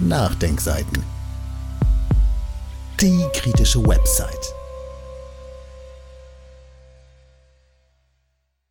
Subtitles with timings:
[0.00, 1.04] Nachdenkseiten.
[3.00, 4.52] Die kritische Website.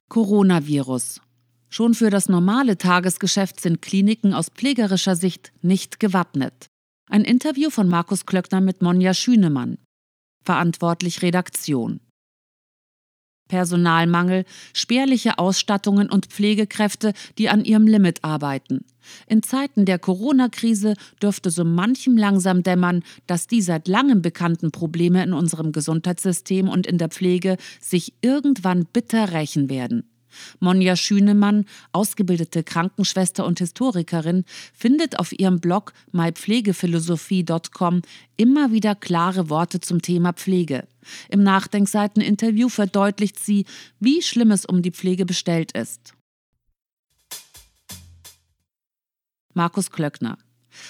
[0.10, 1.22] Coronavirus.
[1.70, 6.68] Schon für das normale Tagesgeschäft sind Kliniken aus pflegerischer Sicht nicht gewappnet.
[7.10, 9.78] Ein Interview von Markus Klöckner mit Monja Schünemann.
[10.44, 12.02] Verantwortlich Redaktion.
[13.54, 18.84] Personalmangel, spärliche Ausstattungen und Pflegekräfte, die an ihrem Limit arbeiten.
[19.28, 25.22] In Zeiten der Corona-Krise dürfte so manchem langsam dämmern, dass die seit langem bekannten Probleme
[25.22, 30.10] in unserem Gesundheitssystem und in der Pflege sich irgendwann bitter rächen werden.
[30.60, 38.02] Monja Schünemann, ausgebildete Krankenschwester und Historikerin, findet auf ihrem Blog mypflegephilosophie.com
[38.38, 40.88] immer wieder klare Worte zum Thema Pflege.
[41.30, 43.66] Im Nachdenkseiteninterview verdeutlicht sie,
[44.00, 46.14] wie schlimm es um die Pflege bestellt ist.
[49.54, 50.38] Markus Klöckner.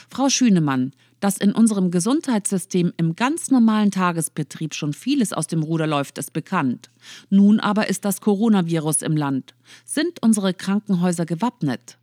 [0.10, 5.88] Frau Schünemann, dass in unserem Gesundheitssystem im ganz normalen Tagesbetrieb schon vieles aus dem Ruder
[5.88, 6.90] läuft, ist bekannt.
[7.30, 9.56] Nun aber ist das Coronavirus im Land.
[9.86, 11.98] Sind unsere Krankenhäuser gewappnet?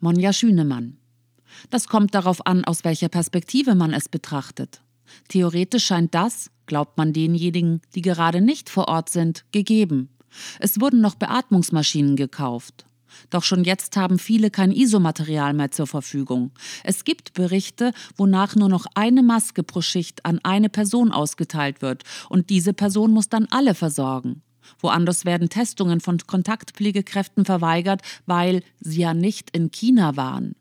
[0.00, 0.98] Monja Schünemann.
[1.70, 4.82] Das kommt darauf an, aus welcher Perspektive man es betrachtet.
[5.28, 10.08] Theoretisch scheint das, glaubt man denjenigen, die gerade nicht vor Ort sind, gegeben.
[10.58, 12.86] Es wurden noch Beatmungsmaschinen gekauft.
[13.30, 16.50] Doch schon jetzt haben viele kein Isomaterial mehr zur Verfügung.
[16.84, 22.04] Es gibt Berichte, wonach nur noch eine Maske pro Schicht an eine Person ausgeteilt wird
[22.28, 24.42] und diese Person muss dann alle versorgen.
[24.80, 30.54] Woanders werden Testungen von Kontaktpflegekräften verweigert, weil sie ja nicht in China waren.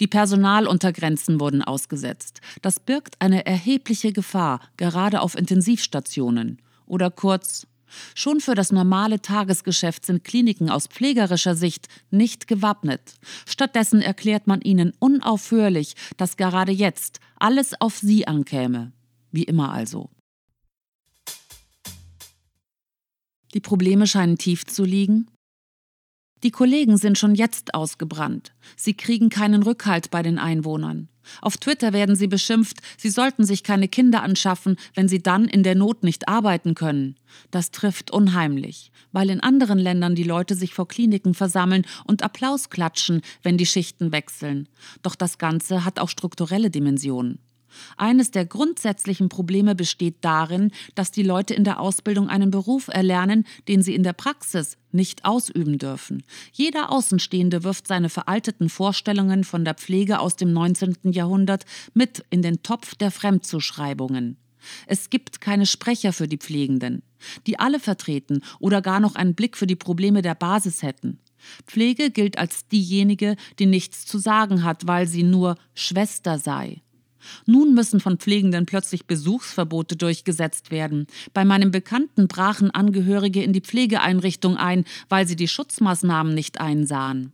[0.00, 2.40] Die Personaluntergrenzen wurden ausgesetzt.
[2.62, 6.58] Das birgt eine erhebliche Gefahr, gerade auf Intensivstationen.
[6.86, 7.66] Oder kurz
[8.14, 13.14] Schon für das normale Tagesgeschäft sind Kliniken aus pflegerischer Sicht nicht gewappnet.
[13.46, 18.92] Stattdessen erklärt man ihnen unaufhörlich, dass gerade jetzt alles auf sie ankäme.
[19.30, 20.10] Wie immer also.
[23.54, 25.28] Die Probleme scheinen tief zu liegen.
[26.42, 28.52] Die Kollegen sind schon jetzt ausgebrannt.
[28.76, 31.08] Sie kriegen keinen Rückhalt bei den Einwohnern.
[31.40, 35.62] Auf Twitter werden sie beschimpft, sie sollten sich keine Kinder anschaffen, wenn sie dann in
[35.62, 37.16] der Not nicht arbeiten können.
[37.50, 42.70] Das trifft unheimlich, weil in anderen Ländern die Leute sich vor Kliniken versammeln und Applaus
[42.70, 44.68] klatschen, wenn die Schichten wechseln.
[45.02, 47.38] Doch das Ganze hat auch strukturelle Dimensionen.
[47.96, 53.44] Eines der grundsätzlichen Probleme besteht darin, dass die Leute in der Ausbildung einen Beruf erlernen,
[53.68, 56.22] den sie in der Praxis nicht ausüben dürfen.
[56.52, 60.96] Jeder Außenstehende wirft seine veralteten Vorstellungen von der Pflege aus dem 19.
[61.12, 61.64] Jahrhundert
[61.94, 64.36] mit in den Topf der Fremdzuschreibungen.
[64.86, 67.02] Es gibt keine Sprecher für die Pflegenden,
[67.46, 71.18] die alle vertreten oder gar noch einen Blick für die Probleme der Basis hätten.
[71.66, 76.80] Pflege gilt als diejenige, die nichts zu sagen hat, weil sie nur Schwester sei.
[77.46, 81.06] Nun müssen von Pflegenden plötzlich Besuchsverbote durchgesetzt werden.
[81.32, 87.32] Bei meinem Bekannten brachen Angehörige in die Pflegeeinrichtung ein, weil sie die Schutzmaßnahmen nicht einsahen.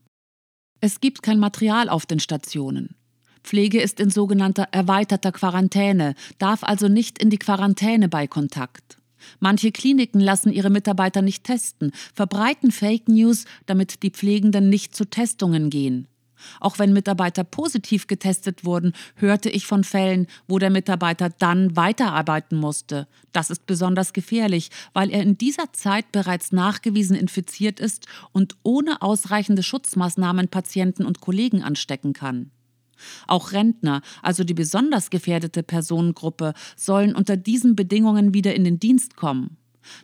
[0.81, 2.97] Es gibt kein Material auf den Stationen.
[3.43, 8.99] Pflege ist in sogenannter erweiterter Quarantäne, darf also nicht in die Quarantäne bei Kontakt.
[9.39, 15.05] Manche Kliniken lassen ihre Mitarbeiter nicht testen, verbreiten Fake News, damit die Pflegenden nicht zu
[15.05, 16.07] Testungen gehen.
[16.61, 22.59] Auch wenn Mitarbeiter positiv getestet wurden, hörte ich von Fällen, wo der Mitarbeiter dann weiterarbeiten
[22.59, 23.07] musste.
[23.33, 29.03] Das ist besonders gefährlich, weil er in dieser Zeit bereits nachgewiesen infiziert ist und ohne
[29.03, 32.51] ausreichende Schutzmaßnahmen Patienten und Kollegen anstecken kann.
[33.27, 39.17] Auch Rentner, also die besonders gefährdete Personengruppe, sollen unter diesen Bedingungen wieder in den Dienst
[39.17, 39.57] kommen.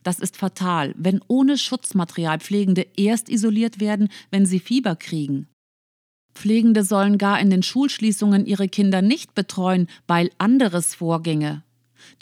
[0.03, 5.49] Das ist fatal, wenn ohne Schutzmaterial Pflegende erst isoliert werden, wenn sie Fieber kriegen.
[6.37, 11.63] Pflegende sollen gar in den Schulschließungen ihre Kinder nicht betreuen, weil anderes vorginge.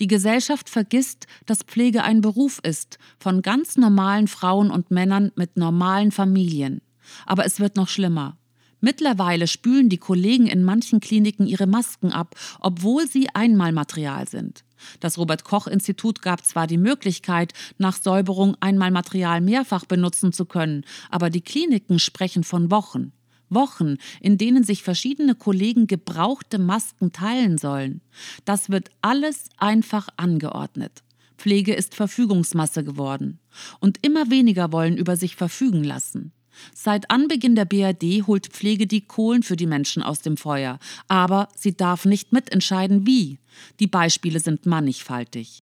[0.00, 5.56] Die Gesellschaft vergisst, dass Pflege ein Beruf ist, von ganz normalen Frauen und Männern mit
[5.56, 6.80] normalen Familien.
[7.26, 8.38] Aber es wird noch schlimmer.
[8.80, 14.64] Mittlerweile spülen die Kollegen in manchen Kliniken ihre Masken ab, obwohl sie Einmalmaterial sind.
[15.00, 20.84] Das Robert Koch Institut gab zwar die Möglichkeit, nach Säuberung Einmalmaterial mehrfach benutzen zu können,
[21.10, 23.12] aber die Kliniken sprechen von Wochen.
[23.54, 28.00] Wochen, in denen sich verschiedene Kollegen gebrauchte Masken teilen sollen.
[28.44, 31.02] Das wird alles einfach angeordnet.
[31.36, 33.40] Pflege ist Verfügungsmasse geworden.
[33.80, 36.32] Und immer weniger wollen über sich verfügen lassen.
[36.72, 40.78] Seit Anbeginn der BRD holt Pflege die Kohlen für die Menschen aus dem Feuer,
[41.08, 43.38] aber sie darf nicht mitentscheiden, wie.
[43.80, 45.60] Die Beispiele sind mannigfaltig.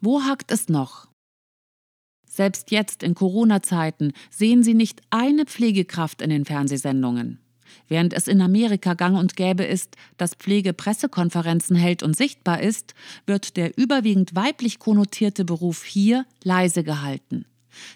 [0.00, 1.09] Wo hakt es noch?
[2.40, 7.38] Selbst jetzt in Corona-Zeiten sehen Sie nicht eine Pflegekraft in den Fernsehsendungen.
[7.86, 12.94] Während es in Amerika gang und gäbe ist, dass Pflege Pressekonferenzen hält und sichtbar ist,
[13.26, 17.44] wird der überwiegend weiblich konnotierte Beruf hier leise gehalten.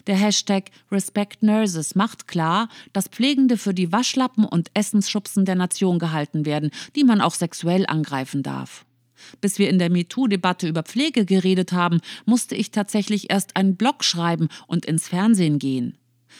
[0.05, 5.97] Der Hashtag Respect Nurses macht klar, dass Pflegende für die Waschlappen und Essensschubsen der Nation
[5.97, 8.85] gehalten werden, die man auch sexuell angreifen darf.
[9.41, 14.03] Bis wir in der MeToo-Debatte über Pflege geredet haben, musste ich tatsächlich erst einen Blog
[14.03, 15.97] schreiben und ins Fernsehen gehen.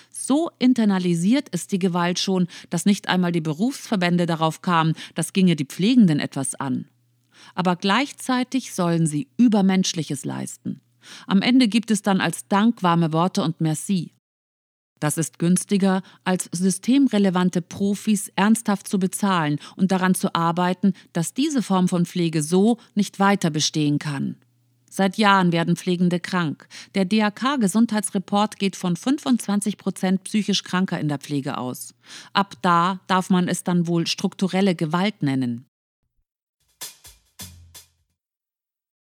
[0.09, 5.55] So internalisiert ist die Gewalt schon, dass nicht einmal die Berufsverbände darauf kamen, das ginge
[5.55, 6.87] die Pflegenden etwas an.
[7.53, 10.81] Aber gleichzeitig sollen sie Übermenschliches leisten.
[11.27, 14.14] Am Ende gibt es dann als Dank warme Worte und Merci.
[14.99, 21.61] Das ist günstiger, als systemrelevante Profis ernsthaft zu bezahlen und daran zu arbeiten, dass diese
[21.61, 24.37] Form von Pflege so nicht weiter bestehen kann.
[24.89, 26.69] Seit Jahren werden Pflegende krank.
[26.95, 31.93] Der DRK-Gesundheitsreport geht von 25 Prozent psychisch Kranker in der Pflege aus.
[32.31, 35.65] Ab da darf man es dann wohl strukturelle Gewalt nennen.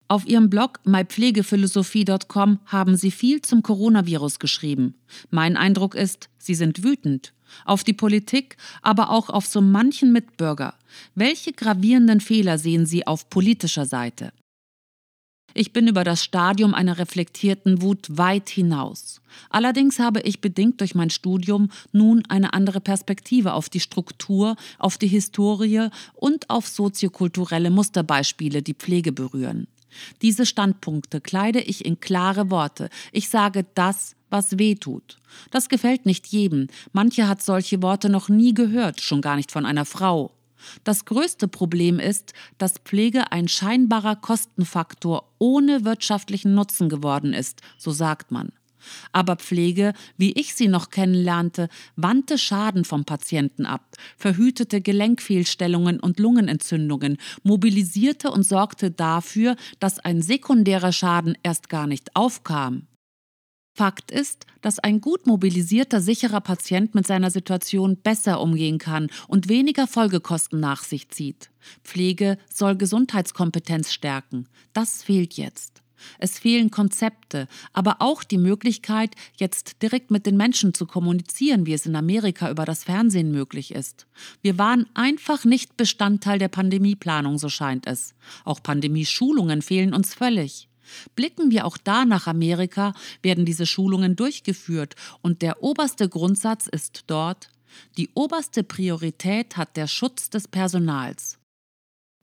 [0.07, 4.93] Auf ihrem Blog mypflegephilosophie.com haben sie viel zum Coronavirus geschrieben.
[5.31, 7.33] Mein Eindruck ist, sie sind wütend.
[7.63, 10.75] Auf die Politik, aber auch auf so manchen Mitbürger.
[11.15, 14.31] Welche gravierenden Fehler sehen Sie auf politischer Seite?
[15.57, 19.21] Ich bin über das Stadium einer reflektierten Wut weit hinaus.
[19.49, 24.97] Allerdings habe ich bedingt durch mein Studium nun eine andere Perspektive auf die Struktur, auf
[24.97, 29.67] die Historie und auf soziokulturelle Musterbeispiele, die Pflege berühren.
[30.21, 32.89] Diese Standpunkte kleide ich in klare Worte.
[33.11, 35.17] Ich sage das, was weh tut.
[35.51, 36.67] Das gefällt nicht jedem.
[36.91, 40.31] Manche hat solche Worte noch nie gehört, schon gar nicht von einer Frau.
[40.83, 47.91] Das größte Problem ist, dass Pflege ein scheinbarer Kostenfaktor ohne wirtschaftlichen Nutzen geworden ist, so
[47.91, 48.51] sagt man.
[49.11, 56.19] Aber Pflege, wie ich sie noch kennenlernte, wandte Schaden vom Patienten ab, verhütete Gelenkfehlstellungen und
[56.19, 62.87] Lungenentzündungen, mobilisierte und sorgte dafür, dass ein sekundärer Schaden erst gar nicht aufkam.
[63.77, 69.49] Fakt ist, dass ein gut mobilisierter, sicherer Patient mit seiner Situation besser umgehen kann und
[69.49, 71.51] weniger Folgekosten nach sich zieht.
[71.83, 74.47] Pflege soll Gesundheitskompetenz stärken.
[74.71, 75.83] Das fehlt jetzt.
[76.19, 81.73] Es fehlen Konzepte, aber auch die Möglichkeit, jetzt direkt mit den Menschen zu kommunizieren, wie
[81.73, 84.07] es in Amerika über das Fernsehen möglich ist.
[84.41, 88.13] Wir waren einfach nicht Bestandteil der Pandemieplanung, so scheint es.
[88.43, 90.69] Auch Pandemieschulungen fehlen uns völlig.
[91.15, 97.05] Blicken wir auch da nach Amerika, werden diese Schulungen durchgeführt und der oberste Grundsatz ist
[97.07, 97.49] dort,
[97.97, 101.37] die oberste Priorität hat der Schutz des Personals.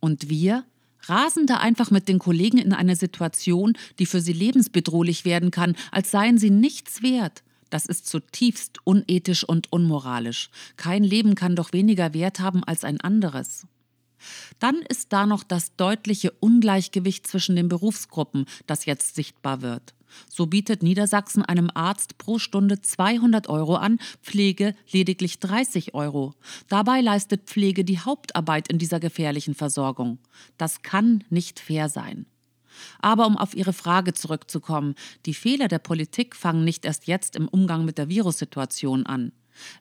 [0.00, 0.64] Und wir
[1.08, 5.76] rasen da einfach mit den Kollegen in eine Situation, die für sie lebensbedrohlich werden kann,
[5.90, 7.42] als seien sie nichts wert.
[7.70, 10.50] Das ist zutiefst unethisch und unmoralisch.
[10.76, 13.66] Kein Leben kann doch weniger Wert haben als ein anderes.
[14.58, 19.94] Dann ist da noch das deutliche Ungleichgewicht zwischen den Berufsgruppen, das jetzt sichtbar wird.
[20.28, 26.34] So bietet Niedersachsen einem Arzt pro Stunde 200 Euro an, Pflege lediglich 30 Euro.
[26.68, 30.18] Dabei leistet Pflege die Hauptarbeit in dieser gefährlichen Versorgung.
[30.58, 32.26] Das kann nicht fair sein.
[33.00, 34.94] Aber um auf Ihre Frage zurückzukommen,
[35.26, 39.32] die Fehler der Politik fangen nicht erst jetzt im Umgang mit der Virussituation an.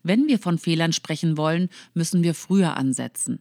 [0.03, 3.39] Wenn wir von Fehlern sprechen wollen, müssen wir früher ansetzen.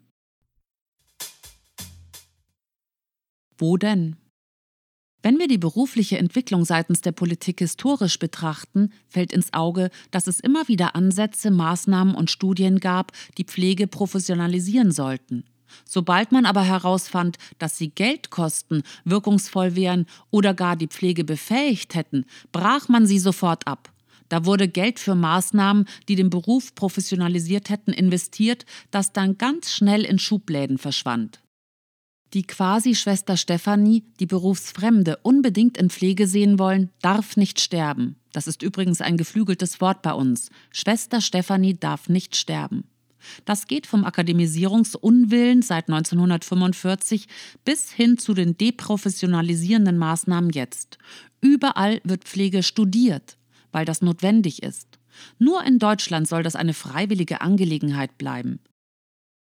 [3.59, 4.16] Wo denn?
[5.22, 10.40] Wenn wir die berufliche Entwicklung seitens der Politik historisch betrachten, fällt ins Auge, dass es
[10.40, 15.44] immer wieder Ansätze, Maßnahmen und Studien gab, die Pflege professionalisieren sollten.
[15.84, 21.94] Sobald man aber herausfand, dass sie Geld kosten, wirkungsvoll wären oder gar die Pflege befähigt
[21.94, 23.92] hätten, brach man sie sofort ab.
[24.30, 30.04] Da wurde Geld für Maßnahmen, die den Beruf professionalisiert hätten, investiert, das dann ganz schnell
[30.04, 31.40] in Schubläden verschwand.
[32.32, 38.14] Die Quasi-Schwester Stefanie, die Berufsfremde unbedingt in Pflege sehen wollen, darf nicht sterben.
[38.32, 40.50] Das ist übrigens ein geflügeltes Wort bei uns.
[40.70, 42.84] Schwester Stefanie darf nicht sterben.
[43.44, 47.26] Das geht vom Akademisierungsunwillen seit 1945
[47.64, 50.99] bis hin zu den deprofessionalisierenden Maßnahmen jetzt.
[51.40, 53.37] Überall wird Pflege studiert,
[53.72, 55.00] weil das notwendig ist.
[55.38, 58.60] Nur in Deutschland soll das eine freiwillige Angelegenheit bleiben.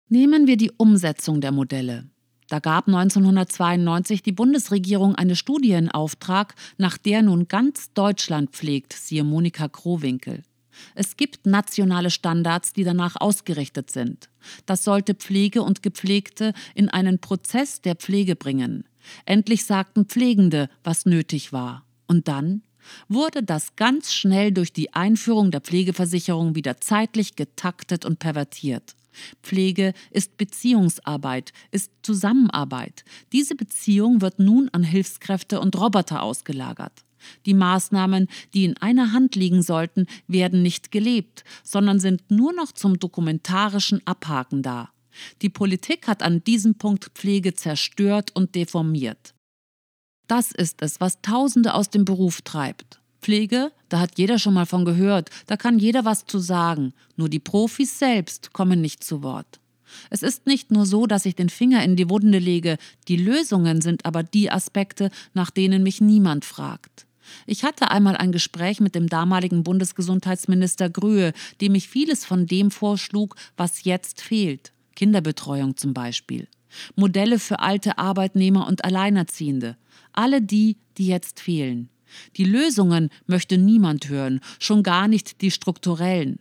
[0.08, 2.08] Nehmen wir die Umsetzung der Modelle.
[2.48, 8.94] Da gab 1992 die Bundesregierung eine Studie in Auftrag, nach der nun ganz Deutschland pflegt,
[8.94, 10.42] siehe Monika Krowinkel.
[10.94, 14.28] Es gibt nationale Standards, die danach ausgerichtet sind.
[14.64, 18.84] Das sollte Pflege und Gepflegte in einen Prozess der Pflege bringen.
[19.26, 21.84] Endlich sagten Pflegende, was nötig war.
[22.06, 22.62] Und dann?
[23.08, 28.94] wurde das ganz schnell durch die Einführung der Pflegeversicherung wieder zeitlich getaktet und pervertiert.
[29.42, 33.04] Pflege ist Beziehungsarbeit, ist Zusammenarbeit.
[33.32, 37.04] Diese Beziehung wird nun an Hilfskräfte und Roboter ausgelagert.
[37.46, 42.72] Die Maßnahmen, die in einer Hand liegen sollten, werden nicht gelebt, sondern sind nur noch
[42.72, 44.90] zum dokumentarischen Abhaken da.
[45.42, 49.34] Die Politik hat an diesem Punkt Pflege zerstört und deformiert.
[50.28, 53.00] Das ist es, was Tausende aus dem Beruf treibt.
[53.20, 57.28] Pflege, da hat jeder schon mal von gehört, da kann jeder was zu sagen, nur
[57.28, 59.60] die Profis selbst kommen nicht zu Wort.
[60.10, 62.76] Es ist nicht nur so, dass ich den Finger in die Wunde lege,
[63.08, 67.06] die Lösungen sind aber die Aspekte, nach denen mich niemand fragt.
[67.46, 72.70] Ich hatte einmal ein Gespräch mit dem damaligen Bundesgesundheitsminister Grühe, dem ich vieles von dem
[72.70, 74.72] vorschlug, was jetzt fehlt.
[74.96, 76.48] Kinderbetreuung zum Beispiel.
[76.96, 79.76] Modelle für alte Arbeitnehmer und Alleinerziehende.
[80.12, 81.88] Alle die, die jetzt fehlen.
[82.36, 86.38] Die Lösungen möchte niemand hören, schon gar nicht die strukturellen.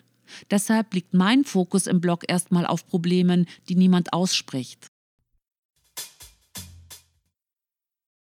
[0.52, 4.88] Deshalb liegt mein Fokus im Blog erstmal auf Problemen, die niemand ausspricht.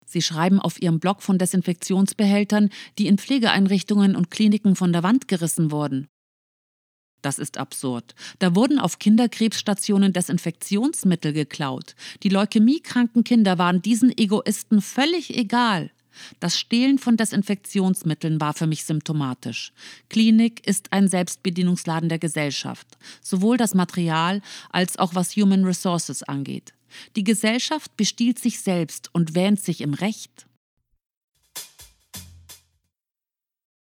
[0.05, 5.28] Sie schreiben auf Ihrem Blog von Desinfektionsbehältern, die in Pflegeeinrichtungen und Kliniken von der Wand
[5.28, 6.09] gerissen wurden.
[7.23, 8.14] Das ist absurd.
[8.38, 11.97] Da wurden auf Kinderkrebsstationen Desinfektionsmittel geklaut.
[12.23, 15.90] Die leukämiekranken Kinder waren diesen Egoisten völlig egal.
[16.40, 19.73] Das Stehlen von Desinfektionsmitteln war für mich symptomatisch.
[20.08, 26.75] Klinik ist ein Selbstbedienungsladen der Gesellschaft, sowohl das Material als auch was Human Resources angeht.
[27.16, 30.46] Die Gesellschaft bestiehlt sich selbst und wähnt sich im Recht.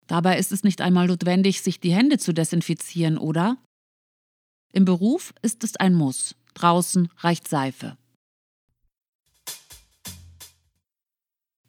[0.07, 3.57] Dabei ist es nicht einmal notwendig, sich die Hände zu desinfizieren, oder?
[4.71, 6.35] Im Beruf ist es ein Muss.
[6.53, 7.97] Draußen reicht Seife.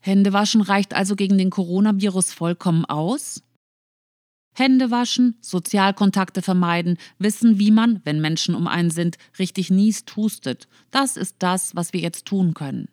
[0.06, 3.42] Händewaschen reicht also gegen den Coronavirus vollkommen aus?
[4.54, 10.68] Hände waschen, Sozialkontakte vermeiden, wissen, wie man, wenn Menschen um einen sind, richtig niest, hustet.
[10.92, 12.88] Das ist das, was wir jetzt tun können.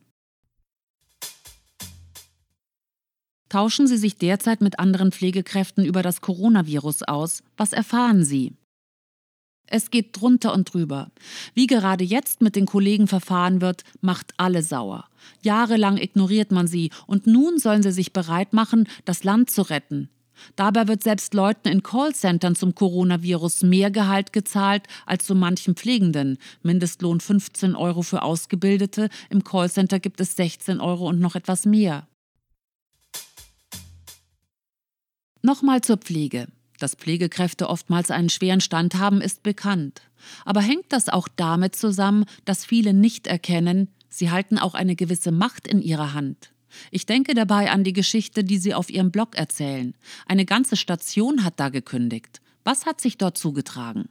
[3.48, 7.43] Tauschen Sie sich derzeit mit anderen Pflegekräften über das Coronavirus aus?
[7.55, 8.53] Was erfahren Sie?
[9.67, 11.12] Es geht drunter und drüber.
[11.53, 15.08] Wie gerade jetzt mit den Kollegen verfahren wird, macht alle sauer.
[15.42, 20.10] Jahrelang ignoriert man sie und nun sollen sie sich bereit machen, das Land zu retten.
[20.56, 26.38] Dabei wird selbst Leuten in Callcentern zum Coronavirus mehr Gehalt gezahlt als so manchen Pflegenden.
[26.63, 32.08] Mindestlohn 15 Euro für Ausgebildete, im Callcenter gibt es 16 Euro und noch etwas mehr.
[35.42, 36.48] Nochmal zur Pflege.
[36.80, 40.01] Dass Pflegekräfte oftmals einen schweren Stand haben, ist bekannt.
[40.46, 45.32] Aber hängt das auch damit zusammen, dass viele nicht erkennen, sie halten auch eine gewisse
[45.32, 46.53] Macht in ihrer Hand?
[46.91, 49.93] Ich denke dabei an die Geschichte, die Sie auf Ihrem Blog erzählen.
[50.25, 52.41] Eine ganze Station hat da gekündigt.
[52.63, 54.10] Was hat sich dort zugetragen?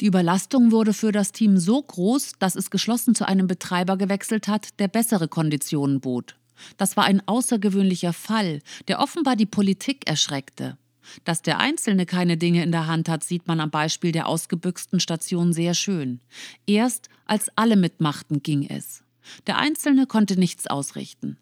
[0.00, 4.48] Die Überlastung wurde für das Team so groß, dass es geschlossen zu einem Betreiber gewechselt
[4.48, 6.36] hat, der bessere Konditionen bot.
[6.76, 10.78] Das war ein außergewöhnlicher Fall, der offenbar die Politik erschreckte.
[11.24, 15.00] Dass der Einzelne keine Dinge in der Hand hat, sieht man am Beispiel der ausgebüxten
[15.00, 16.20] Station sehr schön.
[16.66, 19.02] Erst als alle mitmachten, ging es.
[19.46, 21.38] Der Einzelne konnte nichts ausrichten.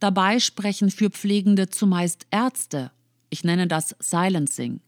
[0.00, 2.90] Dabei sprechen für Pflegende zumeist Ärzte.
[3.30, 4.80] Ich nenne das Silencing.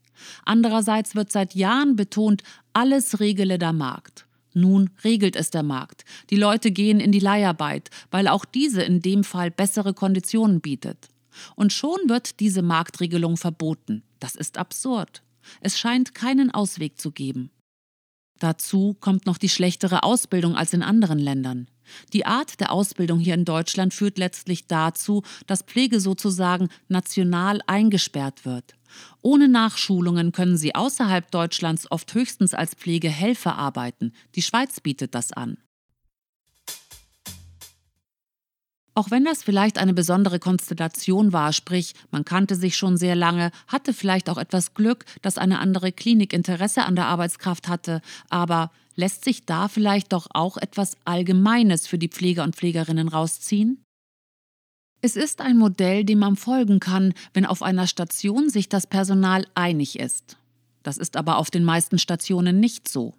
[0.45, 4.27] Andererseits wird seit Jahren betont, alles regele der Markt.
[4.53, 6.05] Nun regelt es der Markt.
[6.31, 11.09] Die Leute gehen in die Leiharbeit, weil auch diese in dem Fall bessere Konditionen bietet.
[11.57, 14.03] Und schon wird diese Marktregelung verboten.
[14.19, 15.23] Das ist absurd.
[15.61, 17.51] Es scheint keinen Ausweg zu geben.
[18.39, 21.69] Dazu kommt noch die schlechtere Ausbildung als in anderen Ländern.
[22.13, 28.47] Die Art der Ausbildung hier in Deutschland führt letztlich dazu, dass Pflege sozusagen national eingesperrt
[28.47, 28.77] wird.
[29.23, 34.13] Ohne Nachschulungen können sie außerhalb Deutschlands oft höchstens als Pflegehelfer arbeiten.
[34.35, 35.59] Die Schweiz bietet das an.
[38.95, 43.53] Auch wenn das vielleicht eine besondere Konstellation war, sprich, man kannte sich schon sehr lange,
[43.69, 48.71] hatte vielleicht auch etwas Glück, dass eine andere Klinik Interesse an der Arbeitskraft hatte, aber
[48.97, 53.83] lässt sich da vielleicht doch auch etwas Allgemeines für die Pfleger und Pflegerinnen rausziehen?
[55.03, 59.47] Es ist ein Modell, dem man folgen kann, wenn auf einer Station sich das Personal
[59.55, 60.37] einig ist.
[60.83, 63.15] Das ist aber auf den meisten Stationen nicht so.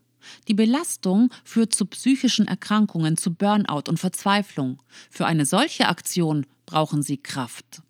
[0.48, 4.82] Die Belastung führt zu psychischen Erkrankungen, zu Burnout und Verzweiflung.
[5.10, 7.82] Für eine solche Aktion brauchen Sie Kraft.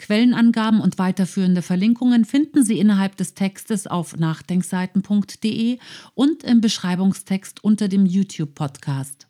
[0.00, 5.78] Quellenangaben und weiterführende Verlinkungen finden Sie innerhalb des Textes auf nachdenkseiten.de
[6.14, 9.29] und im Beschreibungstext unter dem YouTube-Podcast.